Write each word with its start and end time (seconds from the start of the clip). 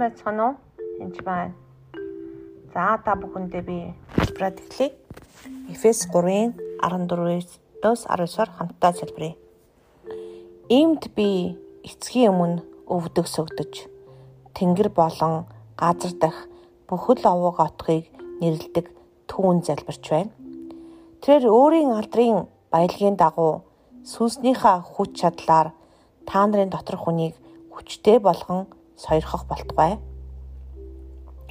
байцгаана 0.00 0.42
уу? 0.48 0.54
Энд 1.02 1.20
байна. 1.24 1.52
За 2.72 2.96
та 3.04 3.12
бүхэндээ 3.20 3.62
би 3.68 3.78
хэлбэрээ 4.16 4.52
тэглэе. 4.56 4.90
Эфес 5.72 6.08
3-ын 6.08 6.56
14-өөс 6.80 7.48
19-оор 8.08 8.50
хамтдаа 8.56 8.92
залбирая. 8.96 9.36
Иймд 10.72 11.12
би 11.16 11.56
эцгийн 11.84 12.32
өмнө 12.32 12.64
өвдөг 12.88 13.26
сөгдөж 13.28 13.72
тэнгэр 14.56 14.88
болон 14.94 15.44
газар 15.76 16.14
дах 16.22 16.38
бүхэл 16.88 17.24
овог 17.26 17.60
отхыг 17.60 18.08
нэрлдэг 18.40 18.86
түүн 19.28 19.60
залбирч 19.66 20.04
байна. 20.08 20.32
Тэр 21.20 21.44
өөрийн 21.48 21.92
алдрын 21.92 22.48
баялагын 22.72 23.16
дагуу 23.20 23.62
сүнснийхаа 24.04 24.80
хүч 24.80 25.20
чадлаар 25.20 25.72
та 26.28 26.46
нарын 26.46 26.72
доторх 26.72 27.04
хүнийг 27.04 27.34
хүчтэй 27.74 28.18
болгон 28.18 28.66
сойрхох 29.02 29.44
болтугай. 29.48 29.96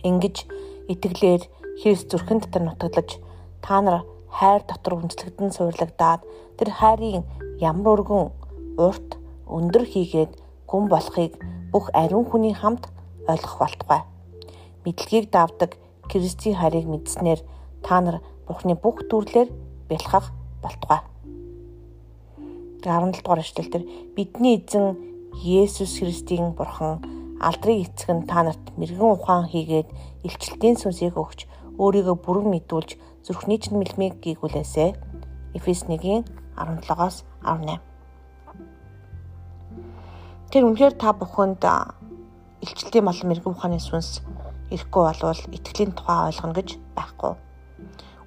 Ингиж 0.04 0.46
итгэлээр 0.92 1.42
Христ 1.80 2.12
зүрхэн 2.12 2.40
дотор 2.44 2.64
нутаглаж 2.66 3.10
та 3.66 3.82
нар 3.82 4.06
хайр 4.30 4.62
дотор 4.68 5.00
үндэслэгдэн 5.00 5.50
суурлагдаад 5.56 6.22
тэр 6.58 6.70
хайрын 6.70 7.24
ямар 7.58 8.00
өргөн 8.00 8.26
урт 8.78 9.10
өндөр 9.48 9.84
хийгээд 9.90 10.32
гүн 10.70 10.86
болохыг 10.92 11.34
бүх 11.74 11.90
ариун 11.98 12.26
хүний 12.30 12.54
хамт 12.54 12.92
ойлгох 13.26 13.58
болтугай. 13.60 14.02
Мэдлэгийг 14.86 15.32
давдаг 15.34 15.78
Христийн 16.10 16.56
хайрыг 16.58 16.86
мэдснээр 16.86 17.42
та 17.86 18.02
нар 18.02 18.22
Бурхны 18.46 18.74
бүх 18.74 19.06
төрлөөр 19.10 19.50
бэлхах 19.90 20.34
болтугай. 20.62 21.02
17 22.82 23.22
дугаар 23.22 23.44
эшлэл 23.44 23.70
дээр 23.70 23.86
бидний 24.16 24.58
эзэн 24.58 24.98
Есүс 25.44 26.00
Христийн 26.00 26.56
Бурхан 26.58 27.19
алдрын 27.40 27.84
эцэг 27.88 28.10
нь 28.12 28.28
та 28.28 28.44
нарт 28.44 28.76
мэрэгэн 28.76 29.16
ухаан 29.16 29.48
хийгээд 29.48 29.90
илчлэлтийн 30.28 30.76
сүнсийг 30.80 31.16
өгч 31.16 31.48
өөрийгөө 31.80 32.16
бүрэн 32.20 32.48
мэдүүлж 32.52 32.90
зүрхний 33.24 33.60
чинь 33.64 33.80
мэлмиг 33.80 34.20
гийгүүлээсэ. 34.20 34.86
Эфес 35.56 35.88
1-ийн 35.88 36.28
17-оос 36.60 37.24
18. 37.44 37.80
Тэр 40.52 40.64
үнэхээр 40.68 40.96
та 41.00 41.16
бүхэнд 41.16 41.64
илчлэлтийн 42.60 43.06
болон 43.08 43.28
мэрэгэн 43.32 43.54
ухааны 43.56 43.80
сүнс 43.80 44.20
ирэхгүй 44.74 45.04
болвол 45.08 45.42
итгэлийн 45.56 45.96
тухай 45.96 46.30
ойлгоно 46.30 46.54
гэж 46.54 46.70
байхгүй. 46.98 47.34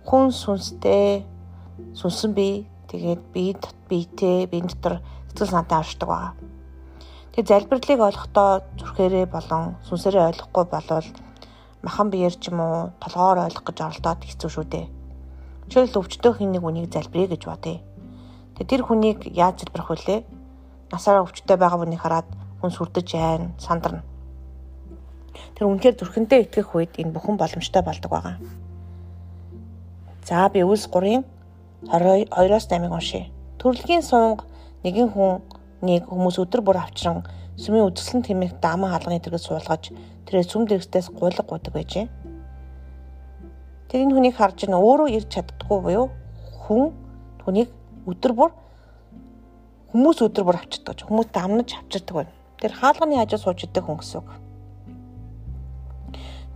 Хүн 0.08 0.32
сүнстэй 0.32 1.28
сүнсэн 1.92 2.32
бие 2.32 2.64
тэгээд 2.88 3.22
бие 3.34 3.54
биетэй 3.88 4.46
бие 4.48 4.64
дотор 4.64 5.04
сэтгэл 5.28 5.50
санаатай 5.50 5.78
авчдаг 5.78 6.08
байгаа. 6.08 6.32
Тэгээ 7.32 7.48
залбирлыг 7.48 8.00
ойлгохдоо 8.00 8.50
зүрхээрээ 8.76 9.26
болон 9.32 9.80
сүнсээрээ 9.88 10.28
ойлгохгүй 10.28 10.64
болвол 10.68 11.08
махан 11.80 12.08
биеэр 12.12 12.36
ч 12.36 12.52
юм 12.52 12.60
уу 12.60 12.92
толгоор 13.00 13.48
ойлгох 13.48 13.64
гэж 13.72 13.78
оролдоод 13.80 14.20
хэцүү 14.20 14.50
шүү 14.52 14.66
дээ. 14.68 14.86
Жишээл 15.72 15.96
өвчтөө 15.96 16.32
хин 16.36 16.52
нэг 16.52 16.60
үнийг 16.60 16.92
залбирая 16.92 17.32
гэж 17.32 17.42
бодъё. 17.48 17.80
Тэгээ 18.60 18.68
тэр 18.68 18.82
хүнийг 18.84 19.18
яаж 19.32 19.64
залбирах 19.64 19.88
вүлээ? 19.88 20.20
Насаараа 20.92 21.24
өвчтөй 21.24 21.56
байгаа 21.56 21.80
хүнийг 21.80 22.04
хараад 22.04 22.28
хүн 22.60 22.70
сүрдэж 22.76 23.08
байна, 23.16 23.56
сандарна. 23.56 24.04
Тэр 25.56 25.72
үнэхээр 25.72 25.96
зүрхэндээ 25.96 26.40
итгэх 26.52 26.68
үед 26.76 27.00
энэ 27.00 27.16
бүхэн 27.16 27.40
боломжтой 27.40 27.80
болдог 27.80 28.12
байгаа. 28.12 28.36
За 30.28 30.52
би 30.52 30.60
үлс 30.60 30.84
3-ын 30.92 31.24
22-оос 31.88 32.68
8-ыг 32.68 32.92
уншия. 32.92 33.32
Төрөлхийн 33.56 34.04
сунг 34.04 34.44
нэгэн 34.84 35.08
хүн 35.10 35.40
нэг 35.82 36.06
хүмүүс 36.06 36.38
өдөр 36.38 36.62
бүр 36.62 36.78
авчран 36.78 37.26
сүмийн 37.58 37.90
үдгсэн 37.90 38.22
тэмээх 38.22 38.62
дааман 38.62 38.94
хаалганы 38.94 39.18
тэрэгс 39.18 39.50
суулгаж 39.50 39.90
тэрээ 40.26 40.46
сүм 40.46 40.66
дэрэгстээс 40.70 41.10
гуйлга 41.10 41.42
гуйдаг 41.42 41.74
байжээ. 41.74 42.06
Тэр 43.90 44.00
энэ 44.06 44.14
хүнийг 44.14 44.36
харж 44.38 44.64
ин 44.64 44.78
өөрөө 44.78 45.08
ирж 45.10 45.28
чаддгүй 45.34 45.78
буюу 45.82 46.06
хүн 46.64 46.94
түүнийг 47.42 47.70
өдөр 48.06 48.32
бүр 48.32 48.50
хүмүүс 49.90 50.18
өдөр 50.22 50.44
бүр 50.46 50.62
авчирдаг. 50.62 51.02
Хүмүүс 51.02 51.28
дамнаж 51.34 51.68
авчирдаг 51.76 52.14
байна. 52.16 52.32
Тэр 52.62 52.72
хаалганы 52.72 53.18
хажуу 53.18 53.42
сууж 53.42 53.66
идэг 53.66 53.84
хүн 53.84 53.98
гэсэн 53.98 54.22
үг. 54.22 54.28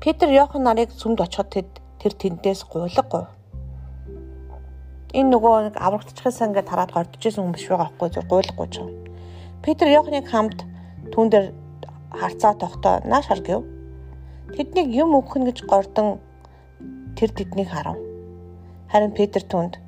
Петр 0.00 0.31
Йохан 0.31 0.62
нарыг 0.62 0.94
сүмд 0.94 1.20
очиход 1.20 1.50
тэр 2.00 2.12
тэндээс 2.14 2.64
гуйлга 2.70 3.03
гуйв 3.03 3.37
энэ 5.16 5.32
нөгөө 5.32 5.54
нэг 5.72 5.75
аврагдчихсан 5.81 6.53
ингээд 6.53 6.69
хараад 6.69 6.93
гордчихсан 6.93 7.43
хүн 7.44 7.54
биш 7.56 7.64
байгаа 7.72 7.88
байхгүй 7.88 8.08
зөв 8.12 8.25
гуйлахгүй 8.28 8.69
ч 8.69 8.75
юм. 8.84 9.06
Петр 9.66 9.91
Йоханыг 9.91 10.31
хамт 10.31 10.62
түүн 11.10 11.27
дээр 11.27 11.47
харцаа 12.15 12.54
тогтоо 12.54 13.03
нааш 13.03 13.27
хар 13.27 13.43
гэв. 13.43 13.66
Тэднийг 14.54 14.94
юм 14.94 15.19
өгөх 15.19 15.43
гэж 15.43 15.66
гордон 15.66 16.22
тэр 17.19 17.34
тэднийг 17.34 17.75
харав. 17.75 17.99
Харин 18.87 19.10
Петр 19.10 19.43
түнд 19.43 19.82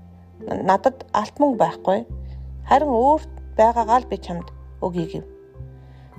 надад 0.67 1.07
алт 1.15 1.39
мөнгө 1.39 1.63
байхгүй. 1.63 1.99
Харин 2.67 2.91
өөрт 2.91 3.31
байгаагаа 3.55 4.03
л 4.03 4.11
би 4.11 4.19
чамд 4.19 4.51
өгье 4.83 5.07
гэв. 5.15 5.25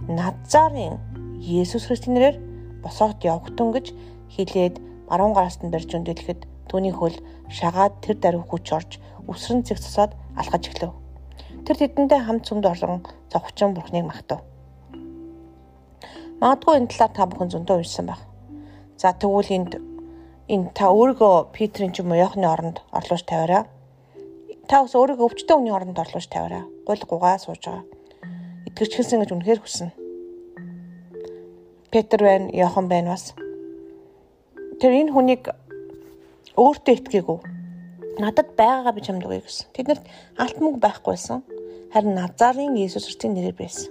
Назарын 0.07 0.95
Есүс 1.43 1.83
Христосийн 1.91 2.15
нэрээр 2.15 2.37
босоод 2.79 3.19
явахтун 3.27 3.75
гэж 3.75 3.91
хэлээд 4.39 4.79
баруун 5.11 5.35
гараас 5.35 5.59
нь 5.59 5.67
барьж 5.67 5.91
өндөлөхөд 5.99 6.47
түүний 6.71 6.95
хөл 6.95 7.19
шагаад 7.51 7.99
тэр 7.99 8.23
даруй 8.23 8.43
хүч 8.47 8.71
орж 8.71 8.91
өсрөн 9.27 9.67
цэг 9.67 9.83
цусаад 9.83 10.15
алхаж 10.39 10.71
эхлэв. 10.71 11.08
Тэр 11.69 11.85
тэдэндээ 11.85 12.25
хамт 12.25 12.49
сүмд 12.49 12.65
орон 12.65 13.05
зовчин 13.29 13.77
бурхныг 13.77 14.01
магтав. 14.09 14.41
Магадгүй 16.41 16.81
энэ 16.81 16.89
талаар 16.89 17.13
та 17.13 17.29
бүхэн 17.29 17.53
зөндөө 17.53 17.77
уншсан 17.77 18.09
байх. 18.09 18.25
За 18.97 19.13
тэгвэл 19.13 19.53
энд 19.53 19.77
энэ 20.49 20.73
та 20.73 20.89
өөрийгөө 20.89 21.53
Петрийн 21.53 21.93
ч 21.93 22.01
юм 22.01 22.09
уу 22.09 22.17
Яохны 22.17 22.49
оронд 22.49 22.81
орлуулж 22.89 23.21
тавиараа. 23.21 23.69
Та 24.65 24.81
бас 24.81 24.97
өөрийгөө 24.97 25.29
өвчтөн 25.29 25.61
хүний 25.61 25.69
оронд 25.69 25.93
орлуулж 25.93 26.25
тавиараа. 26.25 26.65
Гуйл 26.89 27.05
гугаа 27.05 27.37
сууж 27.37 27.61
байгаа. 27.61 27.85
Итгэж 28.65 28.91
хэлсэн 28.97 29.21
гэж 29.21 29.29
үнэхээр 29.29 29.61
хүснэ. 29.61 29.93
Петр 31.93 32.17
байна, 32.17 32.49
Яохан 32.49 32.89
байна 32.89 33.13
бас. 33.13 33.37
Тэр 34.81 35.05
энэ 35.05 35.13
хүнийг 35.13 35.53
өөртөө 36.57 36.97
итгээгүй 36.97 37.37
надад 38.17 38.57
байгаагаа 38.57 38.97
би 38.97 39.05
чамд 39.05 39.21
өгье 39.21 39.45
гэсэн. 39.45 39.69
Тэднэрт 39.77 40.03
алт 40.41 40.57
мөнгө 40.57 40.81
байхгүйсэн. 40.81 41.58
Харин 41.93 42.13
Назарын 42.13 42.77
Иесус 42.77 43.05
Христосийн 43.05 43.33
нэрээр 43.33 43.57
байсан. 43.57 43.89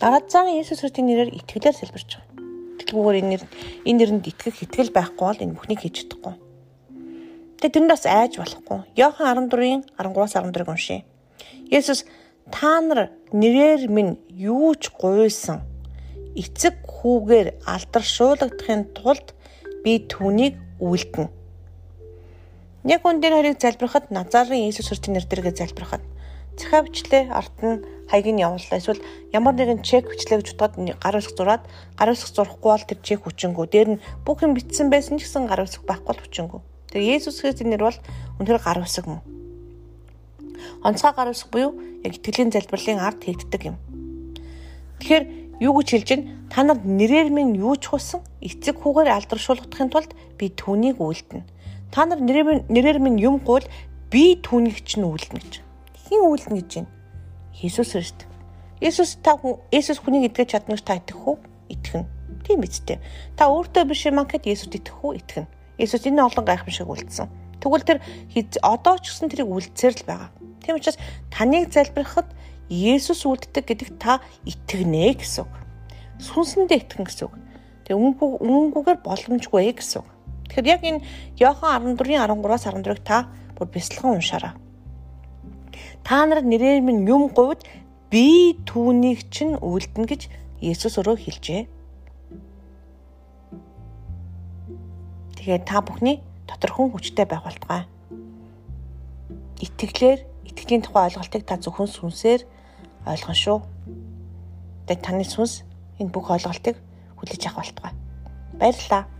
Назарын 0.00 0.56
Иесус 0.56 0.80
Христосийн 0.80 1.06
нэрээр 1.12 1.36
итгэлээр 1.36 1.76
сэлбэрч 1.76 2.10
байгаа. 2.16 2.32
Тэтгүүгээр 2.80 3.20
энэ 3.20 3.30
нэр 3.30 3.42
энэ 3.84 3.98
нэрэнд 4.00 4.24
итгэх 4.32 4.64
итгэл 4.64 4.96
байхгүй 4.96 5.24
бол 5.28 5.44
энэ 5.44 5.56
бүхнийг 5.60 5.80
хийж 5.84 6.08
чадахгүй. 6.08 6.34
Тэгээ 7.60 7.72
тэрэнд 7.76 7.92
бас 7.92 8.04
айж 8.08 8.32
болохгүй. 8.40 8.78
Йохан 8.96 9.48
14-ийн 9.52 9.80
13-аас 9.92 10.34
14-ыг 10.40 10.68
уншъя. 10.72 11.04
Есүс 11.68 12.08
та 12.48 12.80
нар 12.80 13.12
нэрээр 13.28 13.92
минь 13.92 14.16
юу 14.32 14.72
ч 14.80 14.88
гуйсан 14.96 15.60
эцэг 16.32 16.80
хүүгээр 16.80 17.60
алдаршуулгадахын 17.64 18.96
тулд 18.96 19.36
би 19.84 20.00
түүнийг 20.00 20.56
үлдэнэ 20.80 21.28
Яг 22.86 23.02
үн 23.02 23.18
дээр 23.18 23.34
харийг 23.34 23.58
залбирахад 23.58 24.14
Назарын 24.14 24.62
Иесус 24.62 24.86
Христосийн 24.86 25.18
нэр 25.18 25.26
дээргээ 25.26 25.58
залбирахад 25.58 26.06
захаа 26.56 26.82
бичлээ 26.84 27.30
арт 27.30 27.56
нь 27.62 27.84
хаяг 28.10 28.26
нь 28.32 28.42
явууллаа. 28.42 28.80
Эсвэл 28.80 29.04
ямар 29.32 29.54
нэгэн 29.54 29.80
чек 29.86 30.08
бичлээ 30.08 30.40
гэж 30.42 30.56
бодоход 30.56 30.96
гар 30.98 31.16
үсэг 31.16 31.36
зураад 31.36 31.64
гар 31.96 32.10
үсэг 32.12 32.32
зурахгүй 32.34 32.70
бол 32.72 32.88
тэр 32.88 32.98
чек 33.04 33.20
хүчингүү. 33.24 33.66
Дээр 33.68 33.88
нь 33.96 34.02
бүх 34.24 34.42
юм 34.42 34.56
бичсэн 34.56 34.90
байсан 34.90 35.18
ч 35.20 35.28
гэсэн 35.28 35.46
гар 35.46 35.64
үсэг 35.64 35.84
байхгүй 35.84 36.16
хүчингүү. 36.16 36.60
Тэгээ 36.92 37.20
Иесус 37.20 37.40
Христосийн 37.40 37.70
нэр 37.74 37.82
бол 37.84 37.98
үнэхээр 38.40 38.60
гар 38.62 38.78
үсэг 38.80 39.04
мөн. 39.06 39.20
Онцгой 40.84 41.12
гар 41.12 41.30
үсэг 41.34 41.48
буюу 41.52 41.74
яг 42.04 42.12
итгэлийн 42.16 42.50
залбирлын 42.54 43.02
ард 43.02 43.20
хийгддэг 43.20 43.62
юм. 43.74 43.76
Тэгэхээр 45.02 45.24
юу 45.60 45.74
гэж 45.80 45.88
хэлж 45.92 46.08
байна? 46.08 46.26
Та 46.48 46.62
нар 46.62 46.78
нэрээр 46.80 47.28
минь 47.34 47.58
юу 47.58 47.76
ч 47.76 47.90
хусан 47.90 48.22
эцэг 48.40 48.80
хүүгээр 48.80 49.12
алдаршуулгахын 49.12 49.90
тулд 49.90 50.14
би 50.38 50.48
түүнийг 50.54 51.02
үйлдэнэ 51.02 51.56
Та 51.90 52.04
нар 52.04 52.20
нэрээр 52.20 52.98
минь 53.00 53.16
юм 53.16 53.38
гуул 53.38 53.64
би 54.10 54.36
түүнийг 54.36 54.84
чинь 54.84 55.06
үйлдэнэ 55.08 55.40
гэж. 55.40 55.54
Хин 56.06 56.22
үйлдэнэ 56.22 56.62
гэж 56.62 56.70
байна? 56.78 56.90
Иесус 57.58 57.90
Христ. 57.90 58.30
Иесус 58.78 59.18
та 59.18 59.34
Иесус 59.74 59.98
хүнийг 59.98 60.30
итгэж 60.30 60.54
чаднагч 60.54 60.86
та 60.86 61.02
итгэх 61.02 61.18
үү? 61.18 61.36
Итгэнэ. 61.74 62.06
Тийм 62.46 62.62
биз 62.62 62.78
дээ. 62.86 63.02
Та 63.34 63.50
өөртөө 63.50 63.90
биш 63.90 64.06
юм 64.06 64.22
гэхэд 64.22 64.46
Иесусд 64.46 64.78
итгэх 64.78 65.02
үү? 65.02 65.18
Итгэнэ. 65.18 65.50
Иесус 65.82 66.06
энэ 66.06 66.22
олон 66.22 66.44
гайхамшиг 66.46 66.86
үлдсэн. 66.86 67.26
Тэгвэл 67.58 67.82
тэр 67.82 67.98
одоо 68.62 68.94
ч 69.02 69.10
гэсэн 69.10 69.34
тэрийг 69.34 69.50
үлдсээр 69.50 69.94
л 69.98 70.06
байгаа. 70.06 70.30
Тийм 70.62 70.78
учраас 70.78 71.00
таныг 71.34 71.74
залбирахад 71.74 72.30
Иесус 72.70 73.26
үлддэг 73.26 73.66
гэдэгт 73.66 73.98
та 73.98 74.22
итгэнэ 74.46 75.18
гэсэн 75.18 75.42
үг. 75.42 75.54
Сүнсэндээ 76.22 76.86
итгэн 76.86 77.02
гэсэн 77.02 77.26
үг. 77.26 77.34
Тэгээ 77.90 77.98
үнгүүгээр 77.98 79.02
боломжгүй 79.02 79.74
гэсэн 79.74 80.06
үг. 80.06 80.08
Тэгэхээр 80.54 80.70
яг 80.70 80.82
энэ 80.86 81.02
Иохан 81.42 81.98
14-ийн 81.98 82.22
13-аас 82.30 82.66
14-ыг 82.70 83.00
та 83.02 83.26
бүр 83.58 83.66
бясалган 83.70 84.18
уншаарай. 84.18 84.65
Та 86.06 86.22
нар 86.22 86.46
нэрээр 86.46 86.86
минь 86.86 87.02
юм 87.02 87.26
говьд 87.34 87.66
би 88.14 88.54
түүнийг 88.62 89.26
чинь 89.26 89.58
үлдэнэ 89.58 90.06
гэж 90.06 90.22
Есүс 90.62 91.02
өөрөө 91.02 91.18
хэлжээ. 91.18 91.62
Тэгэхээр 95.34 95.62
та 95.66 95.82
бүхний 95.82 96.22
тодорхон 96.46 96.94
хүчтэй 96.94 97.26
байх 97.26 97.42
болтугай. 97.42 97.90
Итгэлээр 99.58 100.22
итгэлийн 100.46 100.86
тухай 100.86 101.10
ойлголтыг 101.10 101.42
та 101.42 101.58
зөвхөн 101.58 101.90
сүнсээр 101.90 102.46
ойлгоно 103.02 103.34
шүү. 103.34 103.58
Тэгээд 104.86 105.02
таны 105.02 105.26
сүнс 105.26 105.66
энэ 105.98 106.14
бүх 106.14 106.30
ойлголтыг 106.30 106.78
хүлээж 107.18 107.50
авах 107.50 107.66
болтугай. 107.66 107.92
Баярлалаа. 108.62 109.15